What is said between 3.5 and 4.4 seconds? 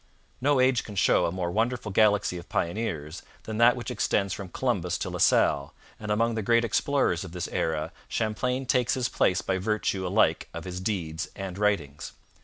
that which extends